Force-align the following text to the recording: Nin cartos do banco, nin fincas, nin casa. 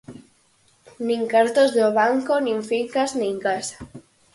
Nin 1.07 1.21
cartos 1.33 1.69
do 1.77 1.87
banco, 1.99 2.33
nin 2.45 2.59
fincas, 2.69 3.09
nin 3.21 3.35
casa. 3.45 3.77